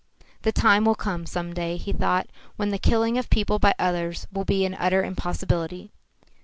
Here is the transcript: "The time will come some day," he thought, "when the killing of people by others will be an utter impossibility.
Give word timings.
"The 0.41 0.51
time 0.51 0.83
will 0.85 0.95
come 0.95 1.27
some 1.27 1.53
day," 1.53 1.77
he 1.77 1.93
thought, 1.93 2.25
"when 2.55 2.69
the 2.69 2.79
killing 2.79 3.19
of 3.19 3.29
people 3.29 3.59
by 3.59 3.75
others 3.77 4.25
will 4.33 4.45
be 4.45 4.65
an 4.65 4.73
utter 4.79 5.03
impossibility. 5.03 5.91